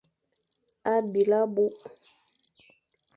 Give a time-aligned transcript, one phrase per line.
[1.11, 1.85] Byelé abukh.